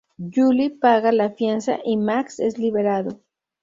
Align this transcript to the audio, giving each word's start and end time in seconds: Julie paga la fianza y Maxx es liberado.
Julie 0.35 0.71
paga 0.71 1.11
la 1.11 1.29
fianza 1.29 1.77
y 1.85 1.95
Maxx 1.95 2.39
es 2.39 2.57
liberado. 2.57 3.21